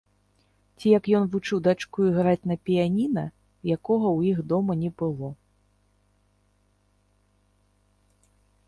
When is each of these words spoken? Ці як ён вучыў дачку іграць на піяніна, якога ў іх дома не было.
Ці 0.77 0.91
як 0.97 1.09
ён 1.17 1.23
вучыў 1.33 1.59
дачку 1.67 2.07
іграць 2.09 2.47
на 2.51 2.55
піяніна, 2.69 3.25
якога 3.75 4.07
ў 4.15 4.33
іх 4.33 4.43
дома 4.55 4.79
не 4.81 4.93
было. 5.03 5.33